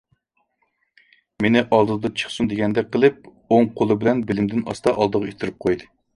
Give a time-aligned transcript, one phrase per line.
[1.45, 5.93] مېنى ئالدىدا چىقسۇن دېگەندەك قىلىپ ئوڭ قولى بىلەن بېلىمدىن ئاستا ئالدىغا ئىتتىرىپ قويدى.